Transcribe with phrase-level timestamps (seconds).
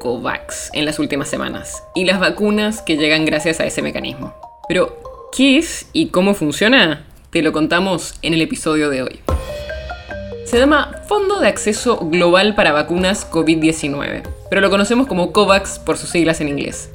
[0.00, 4.34] COVAX en las últimas semanas y las vacunas que llegan gracias a ese mecanismo.
[4.66, 4.98] Pero,
[5.30, 7.04] ¿qué es y cómo funciona?
[7.30, 9.20] Te lo contamos en el episodio de hoy.
[10.46, 15.98] Se llama Fondo de Acceso Global para Vacunas COVID-19, pero lo conocemos como COVAX por
[15.98, 16.90] sus siglas en inglés.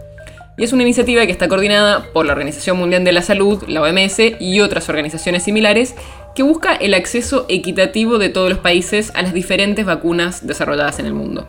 [0.58, 3.84] Y es una iniciativa que está coordinada por la Organización Mundial de la Salud, la
[3.84, 5.94] OMS y otras organizaciones similares
[6.34, 11.06] que busca el acceso equitativo de todos los países a las diferentes vacunas desarrolladas en
[11.06, 11.46] el mundo.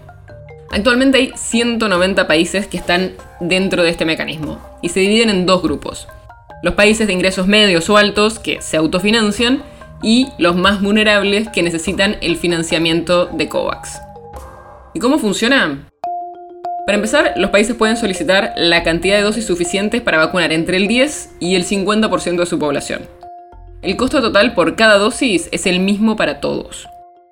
[0.70, 5.62] Actualmente hay 190 países que están dentro de este mecanismo y se dividen en dos
[5.62, 6.08] grupos.
[6.62, 9.62] Los países de ingresos medios o altos que se autofinancian
[10.02, 14.00] y los más vulnerables que necesitan el financiamiento de COVAX.
[14.94, 15.88] ¿Y cómo funciona?
[16.86, 20.86] Para empezar, los países pueden solicitar la cantidad de dosis suficientes para vacunar entre el
[20.88, 23.02] 10 y el 50% de su población.
[23.82, 26.88] El costo total por cada dosis es el mismo para todos.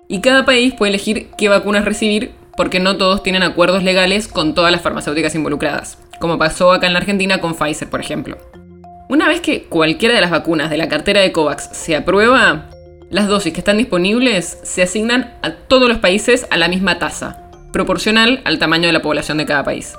[0.09, 4.55] Y cada país puede elegir qué vacunas recibir porque no todos tienen acuerdos legales con
[4.55, 8.39] todas las farmacéuticas involucradas, como pasó acá en la Argentina con Pfizer, por ejemplo.
[9.09, 12.71] Una vez que cualquiera de las vacunas de la cartera de COVAX se aprueba,
[13.11, 17.51] las dosis que están disponibles se asignan a todos los países a la misma tasa,
[17.73, 19.95] proporcional al tamaño de la población de cada país.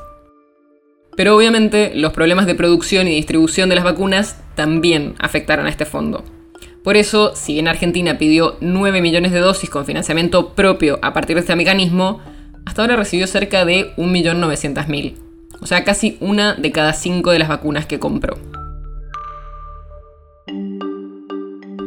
[1.16, 5.86] Pero obviamente los problemas de producción y distribución de las vacunas también afectaron a este
[5.86, 6.23] fondo.
[6.84, 11.36] Por eso, si bien Argentina pidió 9 millones de dosis con financiamiento propio a partir
[11.36, 12.22] de este mecanismo,
[12.66, 15.16] hasta ahora recibió cerca de 1.900.000,
[15.61, 18.38] o sea, casi una de cada cinco de las vacunas que compró.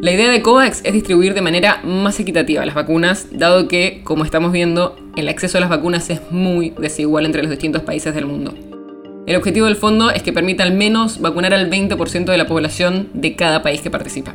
[0.00, 4.24] La idea de COVAX es distribuir de manera más equitativa las vacunas, dado que, como
[4.24, 8.24] estamos viendo, el acceso a las vacunas es muy desigual entre los distintos países del
[8.24, 8.54] mundo.
[9.26, 13.10] El objetivo del fondo es que permita al menos vacunar al 20% de la población
[13.12, 14.34] de cada país que participa.